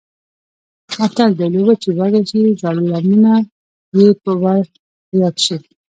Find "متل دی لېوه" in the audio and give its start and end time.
0.99-1.75